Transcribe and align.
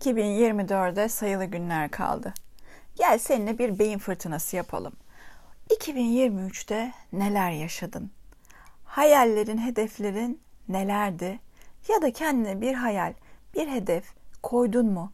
2024'de 0.00 1.08
sayılı 1.08 1.44
günler 1.44 1.90
kaldı. 1.90 2.34
Gel 2.96 3.18
seninle 3.18 3.58
bir 3.58 3.78
beyin 3.78 3.98
fırtınası 3.98 4.56
yapalım. 4.56 4.92
2023'te 5.70 6.92
neler 7.12 7.50
yaşadın? 7.50 8.10
Hayallerin, 8.84 9.58
hedeflerin 9.58 10.40
nelerdi? 10.68 11.40
Ya 11.88 12.02
da 12.02 12.12
kendine 12.12 12.60
bir 12.60 12.74
hayal, 12.74 13.12
bir 13.54 13.68
hedef 13.68 14.04
koydun 14.42 14.86
mu? 14.86 15.12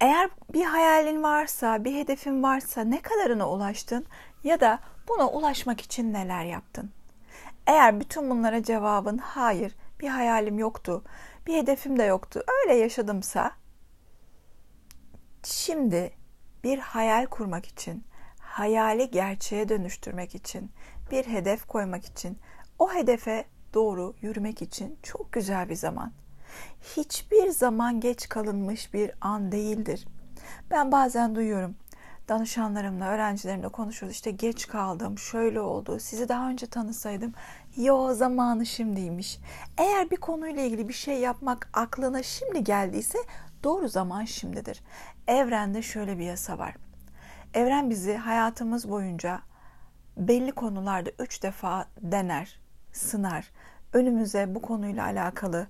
Eğer 0.00 0.30
bir 0.52 0.64
hayalin 0.64 1.22
varsa, 1.22 1.84
bir 1.84 1.94
hedefin 1.94 2.42
varsa 2.42 2.84
ne 2.84 3.00
kadarına 3.00 3.50
ulaştın 3.50 4.06
ya 4.44 4.60
da 4.60 4.78
buna 5.08 5.28
ulaşmak 5.28 5.80
için 5.80 6.12
neler 6.12 6.44
yaptın? 6.44 6.90
Eğer 7.66 8.00
bütün 8.00 8.30
bunlara 8.30 8.62
cevabın 8.62 9.18
hayır, 9.18 9.74
bir 10.00 10.08
hayalim 10.08 10.58
yoktu, 10.58 11.04
bir 11.46 11.54
hedefim 11.54 11.98
de 11.98 12.04
yoktu, 12.04 12.42
öyle 12.62 12.78
yaşadımsa 12.78 13.52
Şimdi 15.42 16.12
bir 16.64 16.78
hayal 16.78 17.26
kurmak 17.26 17.66
için, 17.66 18.04
hayali 18.38 19.10
gerçeğe 19.10 19.68
dönüştürmek 19.68 20.34
için, 20.34 20.70
bir 21.10 21.26
hedef 21.26 21.66
koymak 21.66 22.04
için, 22.04 22.38
o 22.78 22.94
hedefe 22.94 23.44
doğru 23.74 24.14
yürümek 24.20 24.62
için 24.62 24.98
çok 25.02 25.32
güzel 25.32 25.68
bir 25.68 25.74
zaman. 25.74 26.12
Hiçbir 26.96 27.50
zaman 27.50 28.00
geç 28.00 28.28
kalınmış 28.28 28.94
bir 28.94 29.10
an 29.20 29.52
değildir. 29.52 30.06
Ben 30.70 30.92
bazen 30.92 31.34
duyuyorum 31.34 31.74
danışanlarımla, 32.28 33.08
öğrencilerimle 33.08 33.68
konuşuyoruz. 33.68 34.16
İşte 34.16 34.30
geç 34.30 34.68
kaldım, 34.68 35.18
şöyle 35.18 35.60
oldu, 35.60 35.98
sizi 36.00 36.28
daha 36.28 36.48
önce 36.48 36.66
tanısaydım. 36.66 37.32
Yo 37.76 38.14
zamanı 38.14 38.66
şimdiymiş. 38.66 39.38
Eğer 39.78 40.10
bir 40.10 40.16
konuyla 40.16 40.62
ilgili 40.62 40.88
bir 40.88 40.94
şey 40.94 41.18
yapmak 41.18 41.68
aklına 41.72 42.22
şimdi 42.22 42.64
geldiyse 42.64 43.18
doğru 43.64 43.88
zaman 43.88 44.24
şimdidir. 44.24 44.82
Evrende 45.26 45.82
şöyle 45.82 46.18
bir 46.18 46.24
yasa 46.24 46.58
var. 46.58 46.76
Evren 47.54 47.90
bizi 47.90 48.16
hayatımız 48.16 48.90
boyunca 48.90 49.40
belli 50.16 50.52
konularda 50.52 51.10
üç 51.18 51.42
defa 51.42 51.86
dener, 52.00 52.60
sınar. 52.92 53.52
Önümüze 53.92 54.54
bu 54.54 54.62
konuyla 54.62 55.04
alakalı 55.04 55.66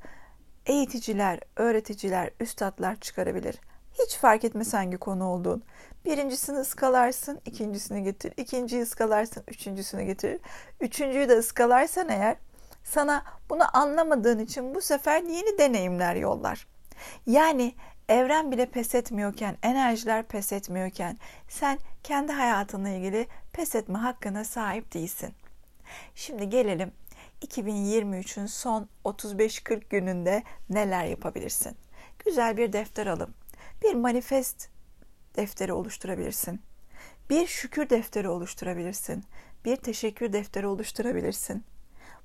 eğiticiler, 0.66 1.40
öğreticiler, 1.56 2.30
üstadlar 2.40 3.00
çıkarabilir. 3.00 3.60
Hiç 3.92 4.16
fark 4.16 4.44
etmez 4.44 4.74
hangi 4.74 4.96
konu 4.96 5.24
olduğun. 5.24 5.62
Birincisini 6.04 6.58
ıskalarsın, 6.58 7.40
ikincisini 7.46 8.02
getir. 8.02 8.32
İkinciyi 8.36 8.82
ıskalarsın, 8.82 9.44
üçüncüsünü 9.48 10.02
getir. 10.02 10.40
Üçüncüyü 10.80 11.28
de 11.28 11.38
ıskalarsan 11.38 12.08
eğer 12.08 12.36
sana 12.84 13.24
bunu 13.50 13.76
anlamadığın 13.76 14.38
için 14.38 14.74
bu 14.74 14.80
sefer 14.80 15.22
yeni 15.22 15.58
deneyimler 15.58 16.16
yollar. 16.16 16.66
Yani 17.26 17.74
evren 18.08 18.52
bile 18.52 18.66
pes 18.66 18.94
etmiyorken, 18.94 19.56
enerjiler 19.62 20.22
pes 20.22 20.52
etmiyorken 20.52 21.18
sen 21.48 21.78
kendi 22.02 22.32
hayatınla 22.32 22.88
ilgili 22.88 23.26
pes 23.52 23.74
etme 23.74 23.98
hakkına 23.98 24.44
sahip 24.44 24.94
değilsin. 24.94 25.34
Şimdi 26.14 26.48
gelelim 26.48 26.92
2023'ün 27.46 28.46
son 28.46 28.88
35-40 29.04 29.88
gününde 29.90 30.42
neler 30.70 31.04
yapabilirsin? 31.04 31.76
Güzel 32.24 32.56
bir 32.56 32.72
defter 32.72 33.06
alıp 33.06 33.30
bir 33.82 33.94
manifest 33.94 34.68
defteri 35.36 35.72
oluşturabilirsin. 35.72 36.60
Bir 37.30 37.46
şükür 37.46 37.90
defteri 37.90 38.28
oluşturabilirsin. 38.28 39.24
Bir 39.64 39.76
teşekkür 39.76 40.32
defteri 40.32 40.66
oluşturabilirsin. 40.66 41.64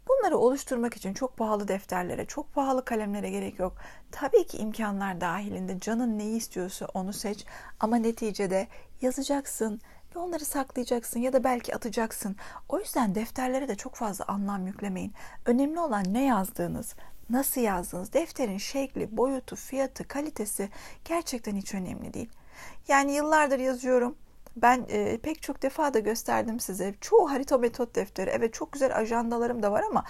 Bunları 0.09 0.37
oluşturmak 0.37 0.97
için 0.97 1.13
çok 1.13 1.37
pahalı 1.37 1.67
defterlere, 1.67 2.25
çok 2.25 2.53
pahalı 2.53 2.85
kalemlere 2.85 3.29
gerek 3.29 3.59
yok. 3.59 3.77
Tabii 4.11 4.47
ki 4.47 4.57
imkanlar 4.57 5.21
dahilinde 5.21 5.79
canın 5.79 6.19
neyi 6.19 6.37
istiyorsa 6.37 6.87
onu 6.93 7.13
seç 7.13 7.45
ama 7.79 7.95
neticede 7.95 8.67
yazacaksın 9.01 9.81
ve 10.15 10.19
onları 10.19 10.45
saklayacaksın 10.45 11.19
ya 11.19 11.33
da 11.33 11.43
belki 11.43 11.75
atacaksın. 11.75 12.35
O 12.69 12.79
yüzden 12.79 13.15
defterlere 13.15 13.67
de 13.67 13.75
çok 13.75 13.95
fazla 13.95 14.25
anlam 14.27 14.67
yüklemeyin. 14.67 15.13
Önemli 15.45 15.79
olan 15.79 16.13
ne 16.13 16.25
yazdığınız, 16.25 16.95
nasıl 17.29 17.61
yazdığınız, 17.61 18.13
defterin 18.13 18.57
şekli, 18.57 19.17
boyutu, 19.17 19.55
fiyatı, 19.55 20.07
kalitesi 20.07 20.69
gerçekten 21.05 21.55
hiç 21.55 21.73
önemli 21.73 22.13
değil. 22.13 22.29
Yani 22.87 23.11
yıllardır 23.13 23.59
yazıyorum 23.59 24.15
ben 24.61 24.85
e, 24.89 25.17
pek 25.17 25.41
çok 25.41 25.61
defa 25.61 25.93
da 25.93 25.99
gösterdim 25.99 26.59
size. 26.59 26.95
Çoğu 27.01 27.31
harita 27.31 27.57
metot 27.57 27.95
defteri. 27.95 28.29
Evet 28.29 28.53
çok 28.53 28.71
güzel 28.71 28.97
ajandalarım 28.97 29.63
da 29.63 29.71
var 29.71 29.83
ama 29.89 30.03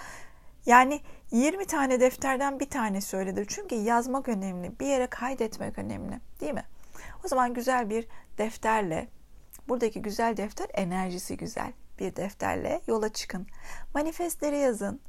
yani 0.66 1.00
20 1.30 1.66
tane 1.66 2.00
defterden 2.00 2.60
bir 2.60 2.70
tane 2.70 3.00
söyledir. 3.00 3.46
Çünkü 3.48 3.74
yazmak 3.74 4.28
önemli. 4.28 4.80
Bir 4.80 4.86
yere 4.86 5.06
kaydetmek 5.06 5.78
önemli. 5.78 6.20
Değil 6.40 6.54
mi? 6.54 6.64
O 7.24 7.28
zaman 7.28 7.54
güzel 7.54 7.90
bir 7.90 8.06
defterle 8.38 9.08
buradaki 9.68 10.02
güzel 10.02 10.36
defter 10.36 10.66
enerjisi 10.74 11.36
güzel 11.36 11.72
bir 11.98 12.16
defterle 12.16 12.80
yola 12.86 13.08
çıkın. 13.08 13.46
Manifestleri 13.94 14.58
yazın. 14.58 15.00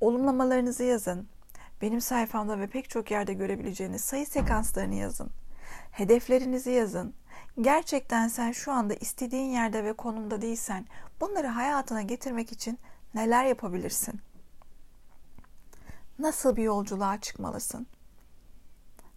Olumlamalarınızı 0.00 0.84
yazın. 0.84 1.28
Benim 1.82 2.00
sayfamda 2.00 2.58
ve 2.58 2.66
pek 2.66 2.90
çok 2.90 3.10
yerde 3.10 3.34
görebileceğiniz 3.34 4.04
sayı 4.04 4.26
sekanslarını 4.26 4.94
yazın. 4.94 5.30
Hedeflerinizi 5.90 6.70
yazın 6.70 7.14
Gerçekten 7.60 8.28
sen 8.28 8.52
şu 8.52 8.72
anda 8.72 8.94
istediğin 8.94 9.50
yerde 9.50 9.84
ve 9.84 9.92
konumda 9.92 10.42
değilsen 10.42 10.86
bunları 11.20 11.46
hayatına 11.46 12.02
getirmek 12.02 12.52
için 12.52 12.78
neler 13.14 13.44
yapabilirsin? 13.44 14.20
Nasıl 16.18 16.56
bir 16.56 16.62
yolculuğa 16.62 17.20
çıkmalısın? 17.20 17.86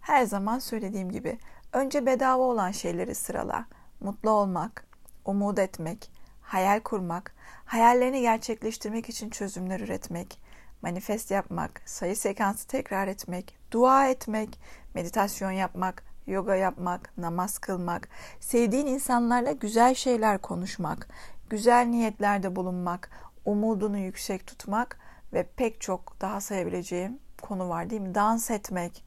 Her 0.00 0.24
zaman 0.24 0.58
söylediğim 0.58 1.12
gibi 1.12 1.38
önce 1.72 2.06
bedava 2.06 2.42
olan 2.42 2.70
şeyleri 2.70 3.14
sırala. 3.14 3.66
Mutlu 4.00 4.30
olmak, 4.30 4.86
umut 5.24 5.58
etmek, 5.58 6.10
hayal 6.42 6.80
kurmak, 6.80 7.34
hayallerini 7.64 8.20
gerçekleştirmek 8.20 9.08
için 9.08 9.30
çözümler 9.30 9.80
üretmek, 9.80 10.40
manifest 10.82 11.30
yapmak, 11.30 11.82
sayı 11.84 12.16
sekansı 12.16 12.66
tekrar 12.66 13.08
etmek, 13.08 13.58
dua 13.72 14.08
etmek, 14.08 14.60
meditasyon 14.94 15.50
yapmak, 15.50 16.05
yoga 16.26 16.54
yapmak, 16.54 17.18
namaz 17.18 17.58
kılmak, 17.58 18.08
sevdiğin 18.40 18.86
insanlarla 18.86 19.52
güzel 19.52 19.94
şeyler 19.94 20.38
konuşmak, 20.38 21.08
güzel 21.50 21.86
niyetlerde 21.86 22.56
bulunmak, 22.56 23.10
umudunu 23.44 23.98
yüksek 23.98 24.46
tutmak 24.46 24.98
ve 25.32 25.42
pek 25.42 25.80
çok 25.80 26.20
daha 26.20 26.40
sayabileceğim 26.40 27.18
konu 27.42 27.68
var 27.68 27.90
değil 27.90 28.02
mi? 28.02 28.14
Dans 28.14 28.50
etmek, 28.50 29.04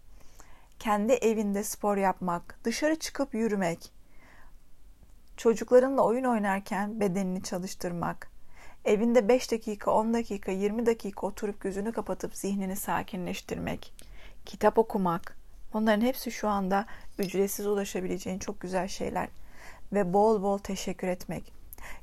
kendi 0.80 1.14
evinde 1.14 1.64
spor 1.64 1.98
yapmak, 1.98 2.60
dışarı 2.64 2.96
çıkıp 3.00 3.34
yürümek, 3.34 3.92
çocuklarınla 5.38 6.02
oyun 6.02 6.24
oynarken 6.24 7.00
bedenini 7.00 7.44
çalıştırmak, 7.44 8.32
evinde 8.86 9.28
5 9.28 9.52
dakika, 9.52 9.92
10 9.92 10.14
dakika, 10.14 10.52
20 10.52 10.86
dakika 10.86 11.28
oturup 11.28 11.62
gözünü 11.62 11.92
kapatıp 11.92 12.36
zihnini 12.36 12.76
sakinleştirmek, 12.76 13.94
kitap 14.46 14.78
okumak, 14.78 15.39
Bunların 15.74 16.02
hepsi 16.06 16.32
şu 16.32 16.50
anda 16.50 16.86
ücretsiz 17.20 17.68
ulaşabileceğin 17.68 18.40
çok 18.40 18.60
güzel 18.60 18.88
şeyler. 18.88 19.28
Ve 19.94 20.14
bol 20.14 20.42
bol 20.42 20.58
teşekkür 20.58 21.08
etmek. 21.08 21.54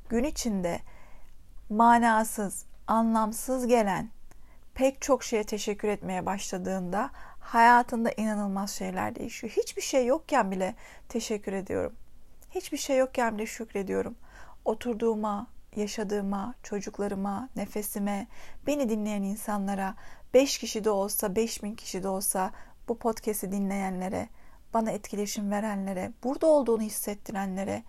Gün 0.09 0.25
içinde 0.25 0.81
manasız, 1.69 2.65
anlamsız 2.87 3.66
gelen 3.66 4.10
pek 4.75 5.03
çok 5.03 5.25
şeye 5.25 5.44
teşekkür 5.44 5.88
etmeye 5.88 6.26
başladığında 6.26 7.10
hayatında 7.41 8.10
inanılmaz 8.16 8.71
şeyler 8.71 9.16
değişiyor. 9.16 9.53
Hiçbir 9.56 9.82
şey 9.82 10.06
yokken 10.06 10.50
bile 10.50 10.75
teşekkür 11.09 11.53
ediyorum. 11.53 11.93
Hiçbir 12.50 12.78
şey 12.78 12.99
yokken 12.99 13.38
bile 13.38 13.47
şükrediyorum. 13.47 14.15
Oturduğuma, 14.65 15.47
yaşadığıma, 15.76 16.55
çocuklarıma, 16.62 17.49
nefesime, 17.56 18.26
beni 18.66 18.88
dinleyen 18.88 19.22
insanlara, 19.22 19.94
5 20.34 20.59
kişi 20.59 20.84
de 20.84 20.91
olsa, 20.91 21.37
5000 21.37 21.75
kişi 21.75 22.03
de 22.03 22.09
olsa 22.09 22.53
bu 22.88 22.98
podcast'i 22.98 23.52
dinleyenlere, 23.52 24.28
bana 24.75 24.90
etkileşim 24.90 25.50
verenlere, 25.50 26.12
burada 26.25 26.46
olduğunu 26.46 26.82
hissettirenlere 26.82 27.82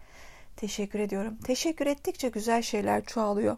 teşekkür 0.56 1.00
ediyorum. 1.00 1.38
Teşekkür 1.44 1.88
ettikçe 1.88 2.30
güzel 2.30 2.62
şeyler 2.62 3.06
çoğalıyor. 3.06 3.58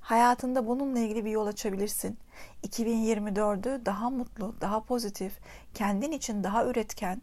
Hayatında 0.00 0.66
bununla 0.66 0.98
ilgili 0.98 1.24
bir 1.24 1.30
yol 1.30 1.46
açabilirsin. 1.46 2.18
2024'ü 2.66 3.86
daha 3.86 4.10
mutlu, 4.10 4.54
daha 4.60 4.84
pozitif, 4.84 5.38
kendin 5.74 6.12
için 6.12 6.44
daha 6.44 6.66
üretken 6.66 7.22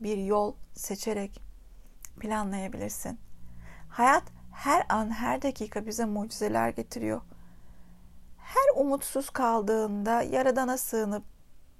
bir 0.00 0.16
yol 0.16 0.54
seçerek 0.72 1.42
planlayabilirsin. 2.20 3.18
Hayat 3.88 4.22
her 4.52 4.86
an, 4.88 5.10
her 5.10 5.42
dakika 5.42 5.86
bize 5.86 6.04
mucizeler 6.04 6.68
getiriyor. 6.68 7.20
Her 8.38 8.80
umutsuz 8.82 9.30
kaldığında 9.30 10.22
yaradana 10.22 10.78
sığınıp 10.78 11.31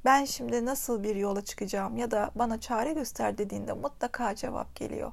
ben 0.05 0.25
şimdi 0.25 0.67
nasıl 0.67 1.03
bir 1.03 1.17
yola 1.17 1.45
çıkacağım 1.45 1.97
ya 1.97 2.11
da 2.11 2.31
bana 2.35 2.61
çare 2.61 2.93
göster 2.93 3.39
dediğinde 3.39 3.73
mutlaka 3.73 4.35
cevap 4.35 4.77
geliyor. 4.77 5.13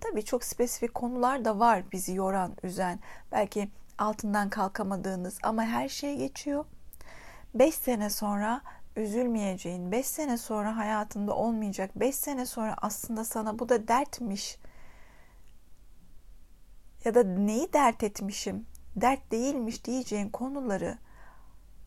Tabii 0.00 0.24
çok 0.24 0.44
spesifik 0.44 0.94
konular 0.94 1.44
da 1.44 1.58
var 1.58 1.82
bizi 1.92 2.14
yoran, 2.14 2.56
üzen. 2.62 3.00
Belki 3.32 3.70
altından 3.98 4.48
kalkamadığınız 4.50 5.38
ama 5.42 5.62
her 5.62 5.88
şey 5.88 6.16
geçiyor. 6.16 6.64
5 7.54 7.74
sene 7.74 8.10
sonra 8.10 8.60
üzülmeyeceğin, 8.96 9.92
5 9.92 10.06
sene 10.06 10.38
sonra 10.38 10.76
hayatında 10.76 11.34
olmayacak, 11.34 11.90
5 11.96 12.14
sene 12.14 12.46
sonra 12.46 12.74
aslında 12.82 13.24
sana 13.24 13.58
bu 13.58 13.68
da 13.68 13.88
dertmiş 13.88 14.58
ya 17.04 17.14
da 17.14 17.24
neyi 17.24 17.72
dert 17.72 18.02
etmişim, 18.02 18.66
dert 18.96 19.30
değilmiş 19.32 19.84
diyeceğin 19.84 20.28
konuları 20.28 20.98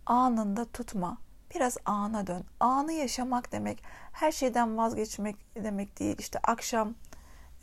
anında 0.06 0.66
tutma. 0.66 1.23
Biraz 1.56 1.78
ana 1.86 2.28
dön. 2.28 2.44
Anı 2.60 2.94
yaşamak 2.94 3.52
demek 3.52 3.84
her 4.12 4.32
şeyden 4.32 4.78
vazgeçmek 4.78 5.36
demek 5.56 6.00
değil. 6.00 6.16
İşte 6.20 6.40
akşam 6.44 6.94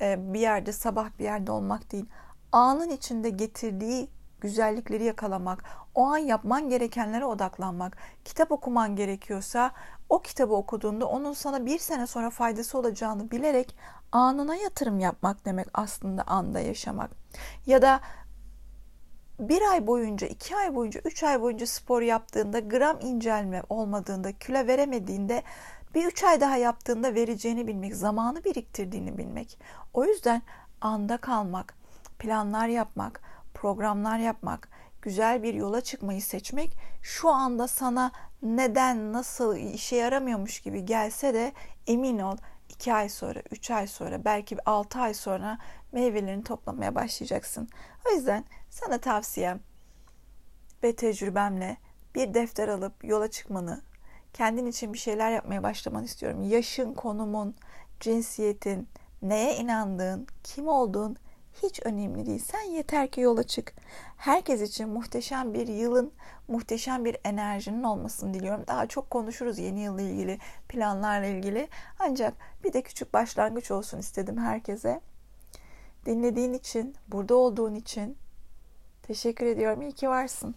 e, 0.01 0.35
bir 0.35 0.41
yerde, 0.41 0.73
sabah 0.73 1.11
bir 1.19 1.25
yerde 1.25 1.53
olmak 1.53 1.93
değil. 1.93 2.07
Anın 2.53 2.89
içinde 2.89 3.31
getirdiği 3.31 4.09
güzellikleri 4.41 5.05
yakalamak, 5.05 5.65
o 5.95 6.07
an 6.07 6.19
yapman 6.19 6.69
gerekenlere 6.69 7.25
odaklanmak, 7.25 7.97
kitap 8.25 8.53
okuman 8.53 8.97
gerekiyorsa 8.97 9.71
o 10.09 10.23
kitabı 10.23 10.55
okuduğunda 10.55 11.07
onun 11.07 11.33
sana 11.33 11.67
bir 11.67 11.79
sene 11.79 12.07
sonra 12.07 12.31
faydası 12.31 12.79
olacağını 12.79 13.31
bilerek 13.31 13.77
anına 14.13 14.55
yatırım 14.55 14.99
yapmak 14.99 15.45
demek 15.45 15.67
aslında 15.75 16.23
anda 16.23 16.61
yaşamak. 16.61 17.11
Ya 17.67 17.83
da 17.83 18.01
bir 19.49 19.63
ay 19.73 19.87
boyunca, 19.87 20.27
iki 20.27 20.57
ay 20.57 20.75
boyunca, 20.75 21.01
üç 21.05 21.23
ay 21.23 21.43
boyunca 21.43 21.67
spor 21.67 22.03
yaptığında 22.03 22.59
gram 22.59 23.01
incelme 23.01 23.63
olmadığında, 23.69 24.33
kilo 24.33 24.67
veremediğinde 24.67 25.43
bir 25.95 26.07
üç 26.07 26.25
ay 26.25 26.41
daha 26.41 26.57
yaptığında 26.57 27.15
vereceğini 27.15 27.67
bilmek, 27.67 27.97
zamanı 27.97 28.45
biriktirdiğini 28.45 29.19
bilmek. 29.19 29.59
O 29.95 30.05
yüzden 30.05 30.43
anda 30.81 31.17
kalmak, 31.17 31.75
planlar 32.19 32.69
yapmak, 32.69 33.21
programlar 33.55 34.19
yapmak, 34.19 34.69
güzel 35.03 35.43
bir 35.43 35.55
yola 35.55 35.81
çıkmayı 35.81 36.23
seçmek 36.23 36.77
şu 37.03 37.29
anda 37.29 37.69
sana 37.69 38.13
neden, 38.43 39.13
nasıl 39.13 39.57
işe 39.57 39.97
yaramıyormuş 39.97 40.61
gibi 40.61 40.85
gelse 40.85 41.35
de 41.35 41.53
emin 41.87 42.19
ol 42.19 42.37
2 42.69 42.95
ay 42.95 43.09
sonra, 43.09 43.43
3 43.51 43.71
ay 43.71 43.87
sonra, 43.87 44.25
belki 44.25 44.57
6 44.67 44.99
ay 44.99 45.15
sonra 45.15 45.59
meyvelerini 45.93 46.45
toplamaya 46.45 46.95
başlayacaksın. 46.95 47.69
O 48.09 48.15
yüzden 48.15 48.45
sana 48.71 48.99
tavsiyem 48.99 49.61
ve 50.83 50.97
tecrübemle 50.97 51.77
bir 52.15 52.35
defter 52.35 52.69
alıp 52.69 53.05
yola 53.05 53.31
çıkmanı, 53.31 53.81
kendin 54.33 54.67
için 54.67 54.93
bir 54.93 54.99
şeyler 54.99 55.31
yapmaya 55.31 55.63
başlamanı 55.63 56.05
istiyorum. 56.05 56.43
Yaşın, 56.43 56.95
konumun, 56.95 57.55
cinsiyetin, 58.01 58.89
neye 59.23 59.57
inandığın, 59.57 60.27
kim 60.45 60.69
olduğun 60.69 61.17
hiç 61.63 61.81
önemli 61.85 62.27
değil. 62.27 62.45
Sen 62.45 62.63
yeter 62.63 63.11
ki 63.11 63.21
yola 63.21 63.43
çık. 63.43 63.75
Herkes 64.17 64.61
için 64.61 64.89
muhteşem 64.89 65.55
bir 65.55 65.69
yılın, 65.69 66.13
muhteşem 66.49 67.05
bir 67.05 67.17
enerjinin 67.25 67.83
olmasını 67.83 68.35
diliyorum. 68.35 68.65
Daha 68.67 68.87
çok 68.87 69.11
konuşuruz 69.11 69.59
yeni 69.59 69.81
yılla 69.81 70.03
ilgili, 70.03 70.39
planlarla 70.69 71.27
ilgili. 71.27 71.69
Ancak 71.99 72.35
bir 72.65 72.73
de 72.73 72.83
küçük 72.83 73.15
başlangıç 73.15 73.71
olsun 73.71 73.99
istedim 73.99 74.39
herkese. 74.39 75.01
Dinlediğin 76.07 76.53
için, 76.53 76.95
burada 77.09 77.35
olduğun 77.35 77.75
için 77.75 78.17
teşekkür 79.11 79.47
ediyorum. 79.47 79.83
İyi 79.83 79.93
ki 79.93 80.09
varsın. 80.09 80.55